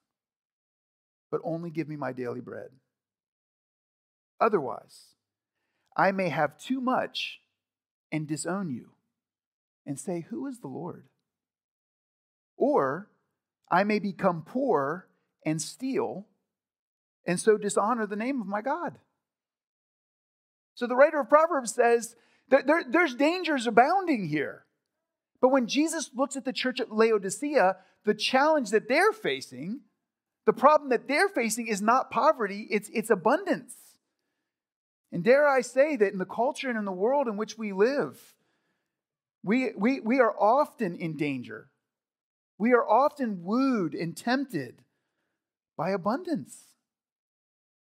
[1.31, 2.69] but only give me my daily bread.
[4.41, 5.15] Otherwise,
[5.97, 7.41] I may have too much
[8.13, 8.91] and disown you
[9.87, 11.09] and say, Who is the Lord?
[12.59, 13.09] Or
[13.71, 15.09] I may become poor
[15.45, 16.27] and steal
[17.27, 18.99] and so dishonor the name of my God.
[20.77, 22.15] So the writer of Proverbs says
[22.51, 24.65] that there, there's dangers abounding here.
[25.41, 29.81] But when Jesus looks at the church at Laodicea, the challenge that they're facing,
[30.45, 33.75] the problem that they're facing is not poverty, it's, it's abundance.
[35.11, 37.73] And dare I say that in the culture and in the world in which we
[37.73, 38.21] live,
[39.43, 41.71] we, we, we are often in danger.
[42.59, 44.83] We are often wooed and tempted
[45.77, 46.57] by abundance.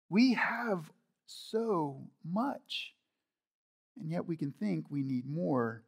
[0.09, 0.93] We have
[1.29, 2.95] so much.
[4.01, 5.83] And yet we can think we need more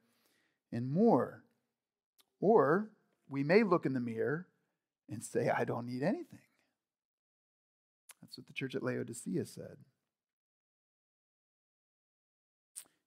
[0.72, 1.44] and more.
[2.40, 2.90] Or
[3.28, 4.46] we may look in the mirror
[5.08, 6.40] and say, I don't need anything.
[8.20, 9.76] That's what the church at Laodicea said.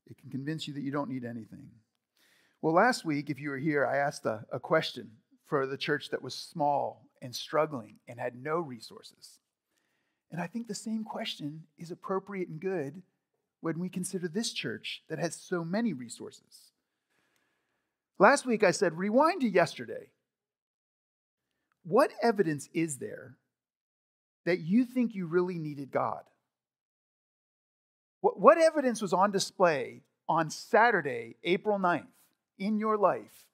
[0.07, 1.69] It can convince you that you don't need anything.
[2.61, 5.11] Well, last week, if you were here, I asked a, a question
[5.45, 9.39] for the church that was small and struggling and had no resources.
[10.33, 13.03] And I think the same question is appropriate and good
[13.61, 16.71] when we consider this church that has so many resources.
[18.17, 20.07] Last week I said, rewind to yesterday.
[21.83, 23.35] What evidence is there
[24.45, 26.23] that you think you really needed God?
[28.21, 32.07] What, what evidence was on display on Saturday, April 9th,
[32.57, 33.45] in your life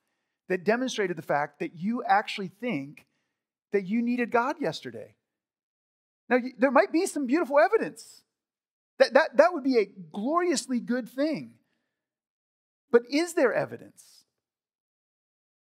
[0.47, 3.05] that demonstrated the fact that you actually think
[3.73, 5.15] that you needed God yesterday?
[6.29, 8.21] Now, there might be some beautiful evidence.
[8.99, 11.53] That, that, that would be a gloriously good thing.
[12.91, 14.03] But is there evidence?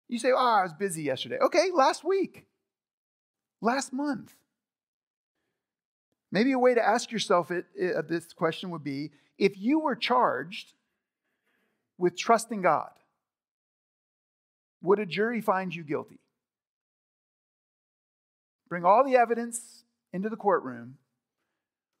[0.07, 1.37] You say, oh, I was busy yesterday.
[1.39, 2.45] Okay, last week,
[3.61, 4.33] last month.
[6.31, 9.79] Maybe a way to ask yourself it, it, uh, this question would be if you
[9.79, 10.73] were charged
[11.97, 12.91] with trusting God,
[14.81, 16.19] would a jury find you guilty?
[18.67, 20.95] Bring all the evidence, into the courtroom,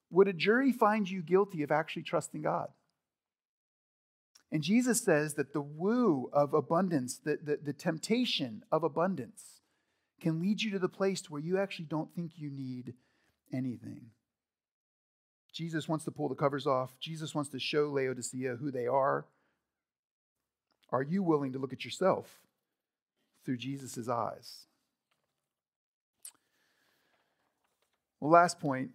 [0.09, 2.69] would a jury find you guilty of actually trusting God?
[4.51, 9.61] And Jesus says that the woo of abundance, the, the, the temptation of abundance,
[10.19, 12.93] can lead you to the place where you actually don't think you need
[13.53, 14.07] anything.
[15.53, 16.99] Jesus wants to pull the covers off.
[16.99, 19.25] Jesus wants to show Laodicea who they are.
[20.91, 22.39] Are you willing to look at yourself
[23.45, 24.65] through Jesus' eyes?
[28.19, 28.91] Well, last point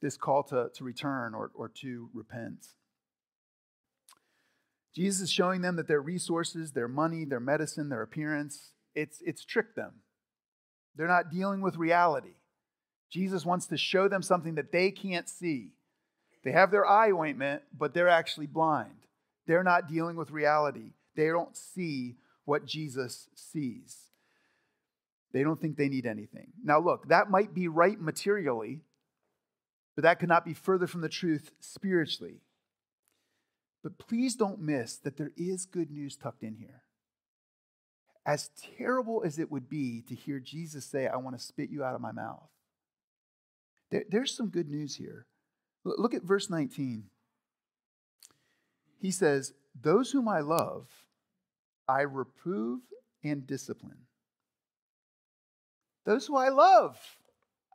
[0.00, 2.66] this call to, to return or, or to repent.
[4.94, 9.44] Jesus is showing them that their resources, their money, their medicine, their appearance, it's, it's
[9.44, 9.96] tricked them.
[10.96, 12.34] They're not dealing with reality.
[13.10, 15.72] Jesus wants to show them something that they can't see.
[16.42, 18.94] They have their eye ointment, but they're actually blind.
[19.46, 20.92] They're not dealing with reality.
[21.14, 24.09] They don't see what Jesus sees.
[25.32, 26.48] They don't think they need anything.
[26.62, 28.80] Now, look, that might be right materially,
[29.94, 32.40] but that could not be further from the truth spiritually.
[33.82, 36.82] But please don't miss that there is good news tucked in here.
[38.26, 41.82] As terrible as it would be to hear Jesus say, I want to spit you
[41.82, 42.48] out of my mouth,
[43.90, 45.26] there, there's some good news here.
[45.84, 47.04] Look at verse 19.
[49.00, 50.88] He says, Those whom I love,
[51.88, 52.80] I reprove
[53.24, 54.06] and discipline.
[56.04, 56.98] Those who I love,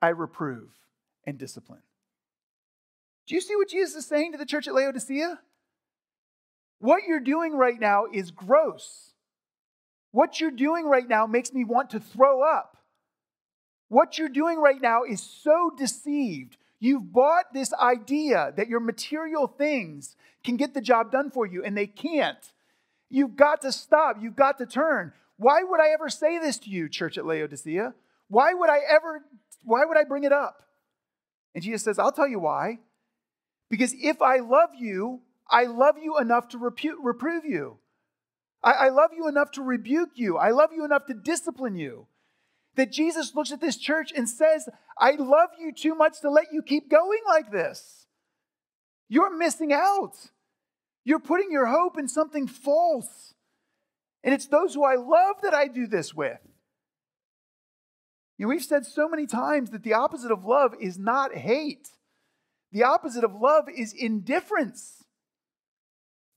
[0.01, 0.69] I reprove
[1.25, 1.81] and discipline.
[3.27, 5.39] Do you see what Jesus is saying to the church at Laodicea?
[6.79, 9.13] What you're doing right now is gross.
[10.11, 12.77] What you're doing right now makes me want to throw up.
[13.87, 16.57] What you're doing right now is so deceived.
[16.79, 21.63] You've bought this idea that your material things can get the job done for you,
[21.63, 22.51] and they can't.
[23.09, 24.17] You've got to stop.
[24.21, 25.13] You've got to turn.
[25.37, 27.93] Why would I ever say this to you, church at Laodicea?
[28.27, 29.23] Why would I ever,
[29.63, 30.63] why would I bring it up?
[31.53, 32.79] And Jesus says, I'll tell you why.
[33.69, 37.77] Because if I love you, I love you enough to reprove you.
[38.63, 40.37] I, I love you enough to rebuke you.
[40.37, 42.07] I love you enough to discipline you.
[42.75, 44.67] That Jesus looks at this church and says,
[44.99, 48.05] I love you too much to let you keep going like this.
[49.07, 50.13] You're missing out.
[51.05, 53.33] You're putting your hope in something false.
[54.23, 56.39] And it's those who I love that I do this with.
[58.37, 61.89] You know, we've said so many times that the opposite of love is not hate.
[62.71, 65.03] The opposite of love is indifference.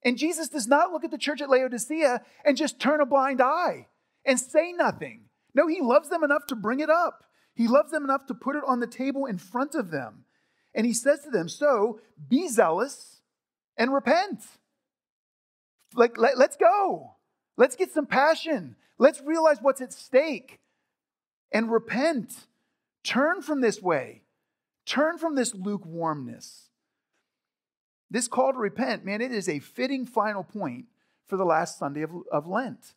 [0.04, 3.40] And Jesus does not look at the church at Laodicea and just turn a blind
[3.42, 3.88] eye
[4.24, 5.22] and say nothing.
[5.54, 7.24] No, he loves them enough to bring it up.
[7.54, 10.24] He loves them enough to put it on the table in front of them.
[10.74, 13.22] And he says to them, So be zealous
[13.76, 14.44] and repent.
[15.94, 17.16] Like, let, let's go.
[17.56, 18.76] Let's get some passion.
[18.98, 20.60] Let's realize what's at stake
[21.52, 22.46] and repent.
[23.04, 24.22] Turn from this way.
[24.86, 26.68] Turn from this lukewarmness.
[28.10, 30.86] This call to repent, man, it is a fitting final point
[31.26, 32.94] for the last Sunday of, of Lent.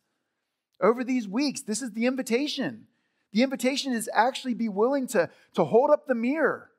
[0.80, 2.86] Over these weeks, this is the invitation.
[3.32, 6.70] The invitation is actually be willing to, to hold up the mirror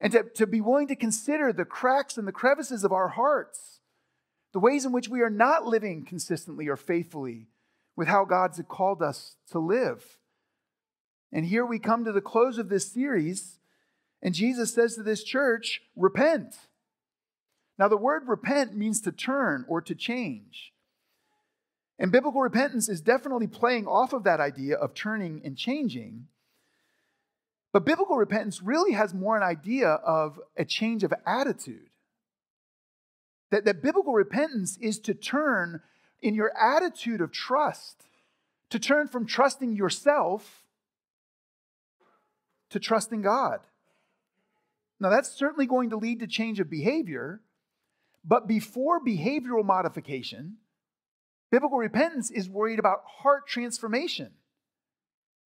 [0.00, 3.80] and to, to be willing to consider the cracks and the crevices of our hearts,
[4.52, 7.48] the ways in which we are not living consistently or faithfully
[7.96, 10.18] with how God's called us to live.
[11.32, 13.60] And here we come to the close of this series
[14.22, 16.54] and Jesus says to this church, repent.
[17.78, 20.72] Now, the word repent means to turn or to change.
[21.98, 26.26] And biblical repentance is definitely playing off of that idea of turning and changing.
[27.72, 31.88] But biblical repentance really has more an idea of a change of attitude.
[33.50, 35.80] That, that biblical repentance is to turn
[36.20, 38.04] in your attitude of trust,
[38.68, 40.64] to turn from trusting yourself
[42.70, 43.60] to trusting God.
[44.98, 47.40] Now, that's certainly going to lead to change of behavior,
[48.24, 50.58] but before behavioral modification,
[51.50, 54.32] biblical repentance is worried about heart transformation.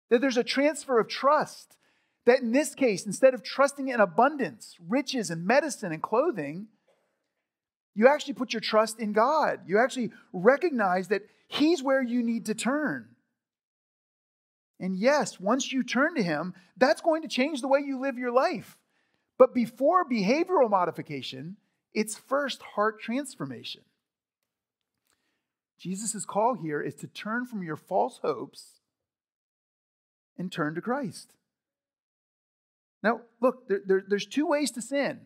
[0.09, 1.75] That there's a transfer of trust.
[2.25, 6.67] That in this case, instead of trusting in abundance, riches, and medicine and clothing,
[7.95, 9.61] you actually put your trust in God.
[9.65, 13.07] You actually recognize that He's where you need to turn.
[14.79, 18.17] And yes, once you turn to Him, that's going to change the way you live
[18.17, 18.77] your life.
[19.37, 21.57] But before behavioral modification,
[21.93, 23.81] it's first heart transformation.
[25.79, 28.81] Jesus' call here is to turn from your false hopes
[30.37, 31.33] and turn to Christ.
[33.01, 35.21] Now, look, there, there, there's two ways to sin.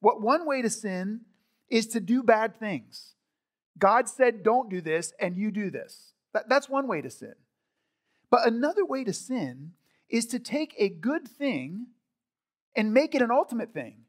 [0.00, 1.22] What one way to sin
[1.70, 3.14] is to do bad things.
[3.78, 6.12] God said, don't do this, and you do this.
[6.34, 7.34] That, that's one way to sin.
[8.32, 9.74] But another way to sin
[10.08, 11.88] is to take a good thing
[12.74, 14.06] and make it an ultimate thing.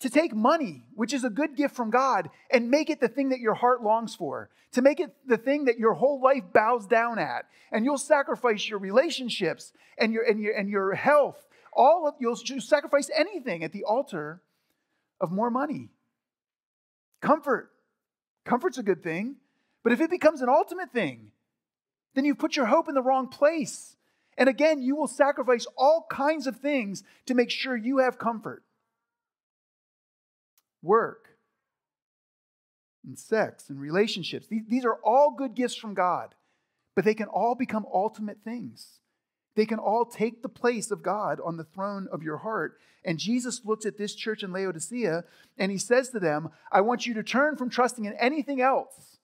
[0.00, 3.30] to take money, which is a good gift from God, and make it the thing
[3.30, 6.86] that your heart longs for, to make it the thing that your whole life bows
[6.86, 7.46] down at.
[7.72, 11.46] And you'll sacrifice your relationships and your, and your, and your health.
[11.72, 14.42] All of you'll sacrifice anything at the altar
[15.20, 15.90] of more money.
[17.22, 17.70] Comfort.
[18.44, 19.36] Comfort's a good thing.
[19.82, 21.30] But if it becomes an ultimate thing,
[22.16, 23.94] then you've put your hope in the wrong place.
[24.36, 28.64] And again, you will sacrifice all kinds of things to make sure you have comfort
[30.86, 31.36] work,
[33.04, 34.46] and sex and relationships.
[34.48, 36.34] These, are all good gifts from God,
[36.94, 39.00] but they can all become ultimate things.
[39.54, 42.78] They can all take the place of God on the throne of your heart.
[43.04, 45.24] And Jesus looks at this church in Laodicea
[45.56, 49.15] and he says to them, I want you to turn from trusting in anything else.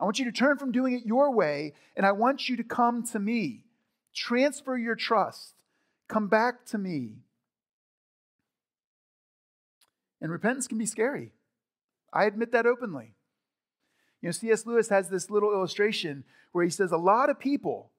[0.00, 2.64] I want you to turn from doing it your way, and I want you to
[2.64, 3.64] come to me.
[4.14, 5.54] Transfer your trust.
[6.08, 7.18] Come back to me.
[10.20, 11.32] And repentance can be scary.
[12.12, 13.14] I admit that openly.
[14.20, 14.64] You know, C.S.
[14.64, 17.90] Lewis has this little illustration where he says a lot of people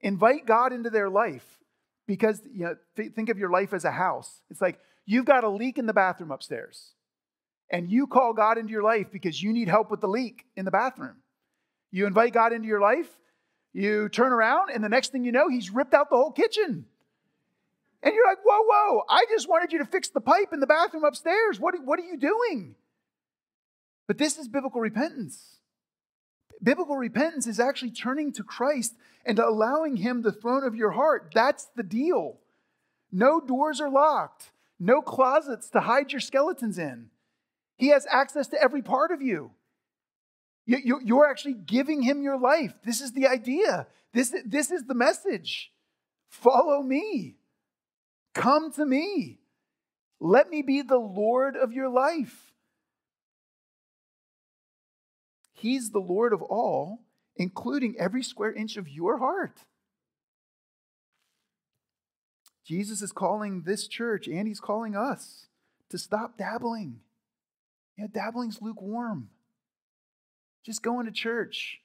[0.00, 1.58] invite God into their life
[2.06, 4.42] because, you know, th- think of your life as a house.
[4.50, 6.92] It's like you've got a leak in the bathroom upstairs,
[7.70, 10.64] and you call God into your life because you need help with the leak in
[10.64, 11.16] the bathroom.
[11.90, 13.08] You invite God into your life,
[13.72, 16.86] you turn around, and the next thing you know, He's ripped out the whole kitchen.
[18.02, 20.66] And you're like, whoa, whoa, I just wanted you to fix the pipe in the
[20.66, 21.60] bathroom upstairs.
[21.60, 22.74] What, what are you doing?
[24.06, 25.58] But this is biblical repentance.
[26.62, 31.32] Biblical repentance is actually turning to Christ and allowing Him the throne of your heart.
[31.34, 32.38] That's the deal.
[33.12, 37.10] No doors are locked, no closets to hide your skeletons in.
[37.76, 39.52] He has access to every part of you.
[40.78, 42.74] You're actually giving Him your life.
[42.84, 43.86] This is the idea.
[44.12, 45.72] This, this is the message.
[46.28, 47.36] Follow me.
[48.34, 49.40] Come to me.
[50.20, 52.52] Let me be the Lord of your life.
[55.54, 57.00] He's the Lord of all,
[57.36, 59.58] including every square inch of your heart.
[62.64, 65.46] Jesus is calling this church and he's calling us
[65.88, 67.00] to stop dabbling.
[67.96, 69.30] You know, dabbling's lukewarm.
[70.64, 71.80] Just going to church,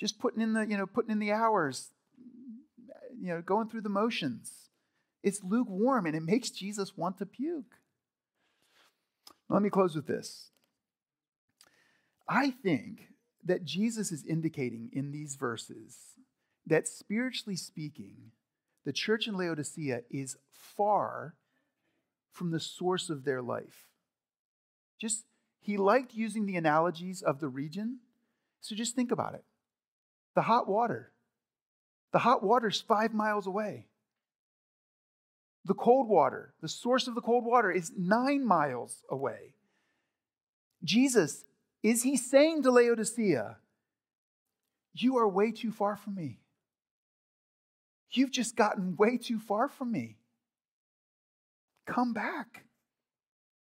[0.00, 1.90] just putting in the, you know, putting in the hours,
[3.20, 4.70] you know, going through the motions.
[5.22, 7.76] It's lukewarm and it makes Jesus want to puke.
[9.48, 10.48] Let me close with this.
[12.28, 13.08] I think
[13.44, 15.96] that Jesus is indicating in these verses
[16.66, 18.30] that spiritually speaking,
[18.84, 21.34] the church in Laodicea is far
[22.32, 23.88] from the source of their life.
[25.00, 25.24] Just,
[25.62, 28.00] he liked using the analogies of the region.
[28.60, 29.44] So just think about it
[30.34, 31.12] the hot water.
[32.12, 33.86] The hot water's five miles away.
[35.64, 39.54] The cold water, the source of the cold water, is nine miles away.
[40.82, 41.44] Jesus,
[41.82, 43.58] is he saying to Laodicea,
[44.92, 46.40] You are way too far from me?
[48.10, 50.16] You've just gotten way too far from me.
[51.86, 52.64] Come back.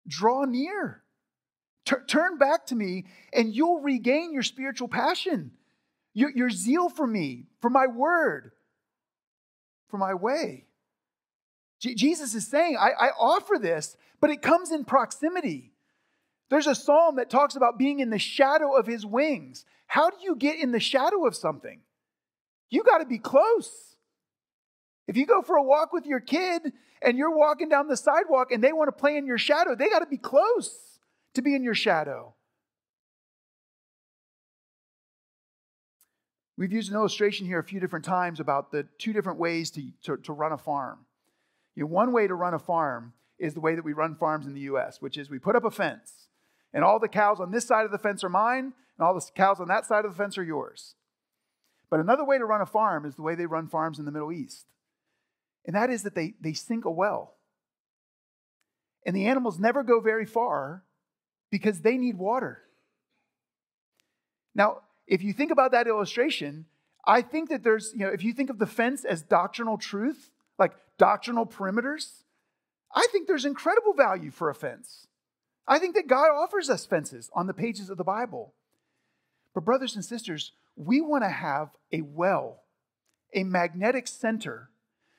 [0.07, 1.03] Draw near.
[2.07, 5.51] Turn back to me, and you'll regain your spiritual passion,
[6.13, 8.51] your, your zeal for me, for my word,
[9.87, 10.65] for my way.
[11.79, 15.71] Jesus is saying, I, I offer this, but it comes in proximity.
[16.49, 19.65] There's a psalm that talks about being in the shadow of his wings.
[19.87, 21.79] How do you get in the shadow of something?
[22.69, 23.95] You got to be close.
[25.07, 28.51] If you go for a walk with your kid and you're walking down the sidewalk
[28.51, 30.88] and they want to play in your shadow, they got to be close
[31.33, 32.35] to be in your shadow.
[36.57, 39.91] We've used an illustration here a few different times about the two different ways to,
[40.03, 41.05] to, to run a farm.
[41.75, 44.45] You know, one way to run a farm is the way that we run farms
[44.45, 46.27] in the US, which is we put up a fence,
[46.73, 49.25] and all the cows on this side of the fence are mine, and all the
[49.33, 50.95] cows on that side of the fence are yours.
[51.89, 54.11] But another way to run a farm is the way they run farms in the
[54.11, 54.65] Middle East.
[55.65, 57.35] And that is that they, they sink a well.
[59.05, 60.83] And the animals never go very far
[61.51, 62.61] because they need water.
[64.55, 66.65] Now, if you think about that illustration,
[67.05, 70.29] I think that there's, you know, if you think of the fence as doctrinal truth,
[70.57, 72.23] like doctrinal perimeters,
[72.93, 75.07] I think there's incredible value for a fence.
[75.67, 78.53] I think that God offers us fences on the pages of the Bible.
[79.53, 82.63] But, brothers and sisters, we want to have a well,
[83.33, 84.69] a magnetic center,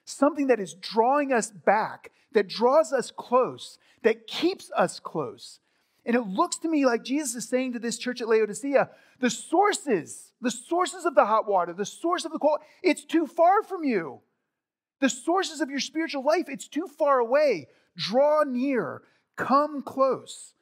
[0.04, 5.60] something that is drawing us back, that draws us close, that keeps us close.
[6.06, 8.90] And it looks to me like Jesus is saying to this church at Laodicea
[9.20, 13.26] the sources, the sources of the hot water, the source of the cold, it's too
[13.26, 14.20] far from you.
[15.00, 17.68] The sources of your spiritual life, it's too far away.
[17.96, 19.02] Draw near,
[19.40, 20.52] Come close.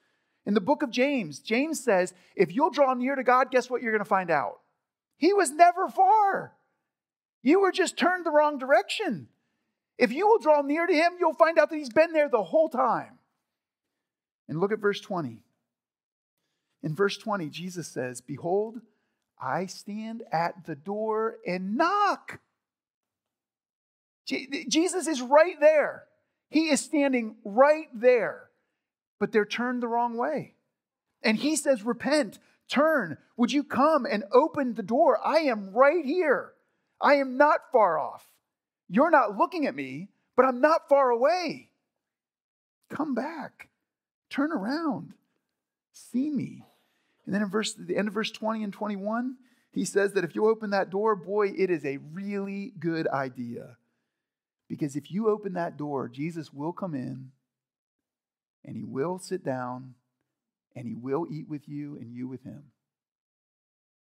[0.46, 3.82] In the book of James, James says, if you'll draw near to God, guess what
[3.82, 4.60] you're going to find out?
[5.16, 6.54] He was never far.
[7.42, 9.26] You were just turned the wrong direction.
[9.98, 12.44] If you will draw near to him, you'll find out that he's been there the
[12.44, 13.17] whole time.
[14.48, 15.42] And look at verse 20.
[16.82, 18.80] In verse 20, Jesus says, Behold,
[19.40, 22.40] I stand at the door and knock.
[24.26, 26.04] Jesus is right there.
[26.50, 28.48] He is standing right there,
[29.18, 30.54] but they're turned the wrong way.
[31.22, 32.38] And he says, Repent,
[32.68, 33.18] turn.
[33.36, 35.18] Would you come and open the door?
[35.24, 36.52] I am right here.
[37.00, 38.24] I am not far off.
[38.88, 41.70] You're not looking at me, but I'm not far away.
[42.90, 43.67] Come back.
[44.30, 45.14] Turn around.
[45.92, 46.64] See me.
[47.24, 49.36] And then in verse the end of verse 20 and 21,
[49.72, 53.76] he says that if you open that door, boy, it is a really good idea.
[54.68, 57.30] Because if you open that door, Jesus will come in
[58.64, 59.94] and he will sit down
[60.74, 62.64] and he will eat with you and you with him.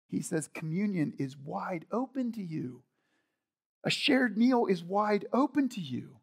[0.07, 2.83] He says communion is wide open to you.
[3.83, 6.17] A shared meal is wide open to you.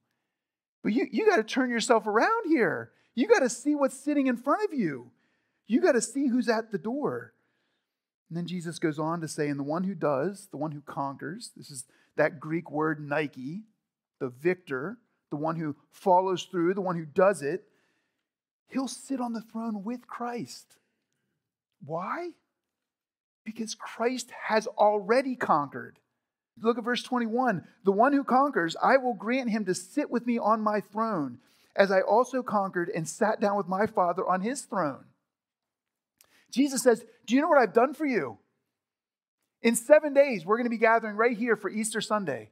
[0.83, 2.93] But you, you got to turn yourself around here.
[3.15, 5.11] You got to see what's sitting in front of you.
[5.67, 7.33] You got to see who's at the door.
[8.29, 10.81] And then Jesus goes on to say, and the one who does, the one who
[10.83, 11.85] conquers, this is
[12.17, 13.63] that Greek word Nike,
[14.21, 14.99] the victor,
[15.31, 17.65] the one who follows through, the one who does it,
[18.69, 20.77] he'll sit on the throne with Christ.
[21.85, 22.31] Why?
[23.45, 25.99] Because Christ has already conquered.
[26.61, 27.65] Look at verse 21.
[27.85, 31.39] The one who conquers, I will grant him to sit with me on my throne,
[31.81, 35.07] as I also conquered and sat down with my Father on his throne.
[36.53, 38.37] Jesus says, Do you know what I've done for you?
[39.63, 42.51] In seven days, we're going to be gathering right here for Easter Sunday.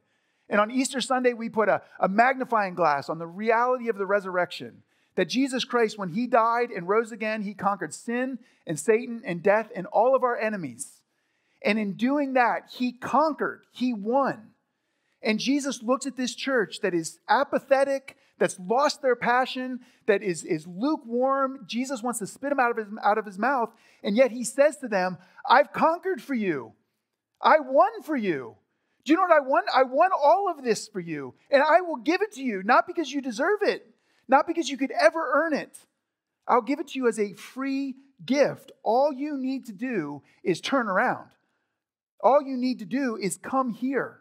[0.48, 4.06] And on Easter Sunday, we put a, a magnifying glass on the reality of the
[4.06, 4.82] resurrection.
[5.16, 9.42] That Jesus Christ, when he died and rose again, he conquered sin and Satan and
[9.42, 11.02] death and all of our enemies.
[11.62, 14.52] And in doing that, he conquered, he won.
[15.22, 20.44] And Jesus looks at this church that is apathetic, that's lost their passion, that is,
[20.44, 21.64] is lukewarm.
[21.66, 23.70] Jesus wants to spit them out of, his, out of his mouth.
[24.02, 25.18] And yet he says to them,
[25.48, 26.72] I've conquered for you.
[27.42, 28.56] I won for you.
[29.04, 29.62] Do you know what I won?
[29.74, 32.86] I won all of this for you, and I will give it to you, not
[32.86, 33.86] because you deserve it,
[34.28, 35.78] not because you could ever earn it.
[36.46, 38.72] I'll give it to you as a free gift.
[38.82, 41.30] All you need to do is turn around.
[42.22, 44.20] All you need to do is come here.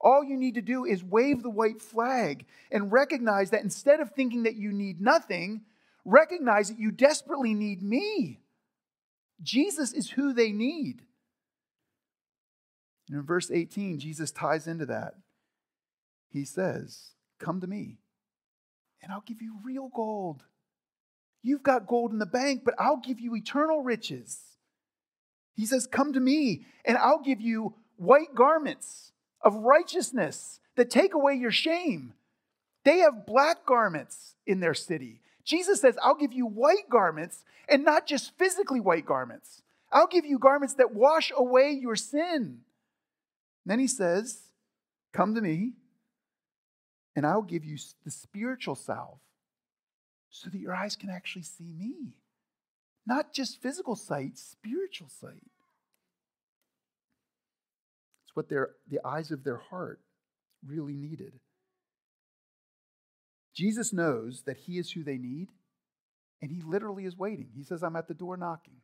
[0.00, 4.12] All you need to do is wave the white flag and recognize that instead of
[4.12, 5.62] thinking that you need nothing,
[6.04, 8.40] recognize that you desperately need me.
[9.42, 11.02] Jesus is who they need.
[13.08, 15.14] And in verse 18, Jesus ties into that.
[16.30, 17.98] He says, Come to me,
[19.02, 20.44] and I'll give you real gold.
[21.42, 24.38] You've got gold in the bank, but I'll give you eternal riches.
[25.54, 29.09] He says, Come to me, and I'll give you white garments
[29.42, 32.14] of righteousness that take away your shame.
[32.84, 35.20] They have black garments in their city.
[35.44, 39.62] Jesus says, I'll give you white garments, and not just physically white garments.
[39.92, 42.60] I'll give you garments that wash away your sin.
[43.66, 44.40] Then he says,
[45.12, 45.72] Come to me,
[47.16, 49.18] and I'll give you the spiritual salve
[50.30, 52.14] so that your eyes can actually see me.
[53.06, 55.42] Not just physical sight, spiritual sight.
[58.30, 59.98] It's what their, the eyes of their heart
[60.64, 61.32] really needed.
[63.52, 65.48] Jesus knows that he is who they need,
[66.40, 67.48] and he literally is waiting.
[67.56, 68.76] He says, I'm at the door knocking.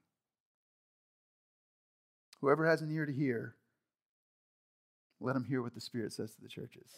[2.41, 3.55] Whoever has an ear to hear,
[5.21, 6.91] let them hear what the Spirit says to the churches.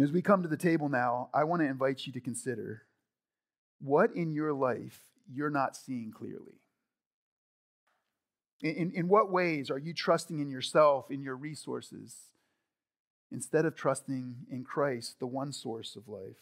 [0.00, 2.82] As we come to the table now, I want to invite you to consider
[3.80, 6.61] what in your life you're not seeing clearly.
[8.62, 12.16] In, in, what ways are you trusting in yourself, in your resources,
[13.32, 16.38] instead of trusting in Christ, the one source of life?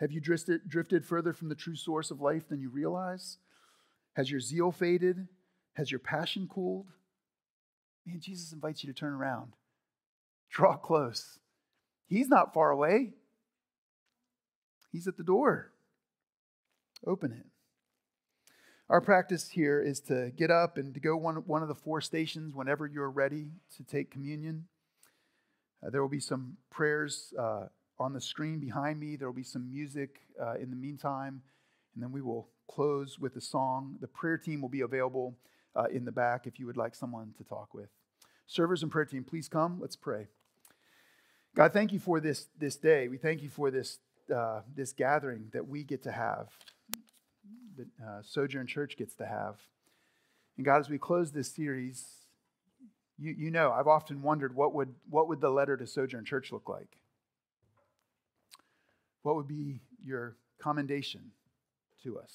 [0.00, 3.38] Have you drifted, drifted further from the true source of life than you realize?
[4.14, 5.26] Has your zeal faded?
[5.74, 6.88] Has your passion cooled?
[8.04, 9.54] Man, Jesus invites you to turn around,
[10.50, 11.38] draw close.
[12.06, 13.14] He's not far away,
[14.92, 15.72] He's at the door.
[17.04, 17.46] Open it.
[18.90, 22.02] Our practice here is to get up and to go one, one of the four
[22.02, 24.66] stations whenever you're ready to take communion.
[25.82, 27.68] Uh, there will be some prayers uh,
[27.98, 29.16] on the screen behind me.
[29.16, 31.40] There will be some music uh, in the meantime,
[31.94, 33.96] and then we will close with a song.
[34.02, 35.34] The prayer team will be available
[35.74, 37.88] uh, in the back if you would like someone to talk with.
[38.46, 39.78] Servers and prayer team, please come.
[39.80, 40.26] Let's pray.
[41.56, 43.08] God, thank you for this, this day.
[43.08, 43.98] We thank you for this
[44.34, 46.48] uh, this gathering that we get to have,
[47.76, 49.56] that uh, Sojourn Church gets to have.
[50.56, 52.06] And God, as we close this series,
[53.18, 56.52] you, you know, I've often wondered what would, what would the letter to Sojourn Church
[56.52, 56.96] look like?
[59.22, 61.32] What would be your commendation
[62.02, 62.32] to us?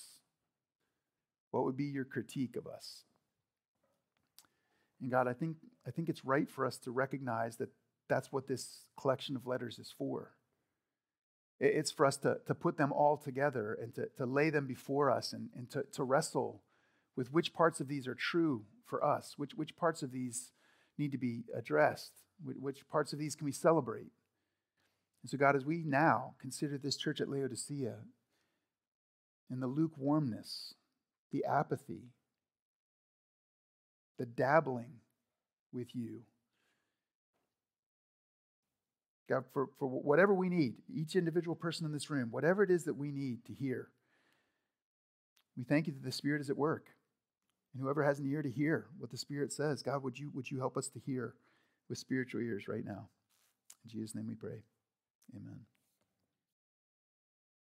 [1.51, 3.03] What would be your critique of us?
[5.01, 7.69] And God, I think, I think it's right for us to recognize that
[8.07, 10.31] that's what this collection of letters is for.
[11.59, 15.11] It's for us to, to put them all together and to, to lay them before
[15.11, 16.61] us and, and to, to wrestle
[17.15, 20.51] with which parts of these are true for us, which, which parts of these
[20.97, 22.11] need to be addressed,
[22.43, 24.11] which parts of these can we celebrate.
[25.21, 27.95] And so, God, as we now consider this church at Laodicea
[29.49, 30.75] and the lukewarmness,
[31.31, 32.13] the apathy,
[34.17, 34.99] the dabbling
[35.73, 36.21] with you,
[39.29, 42.85] God, for, for whatever we need, each individual person in this room, whatever it is
[42.85, 43.89] that we need to hear,
[45.55, 46.87] we thank you that the Spirit is at work.
[47.73, 50.49] And whoever has an ear to hear what the Spirit says, God, would you, would
[50.49, 51.35] you help us to hear
[51.87, 53.07] with spiritual ears right now?
[53.85, 54.63] In Jesus' name we pray.
[55.35, 55.59] Amen.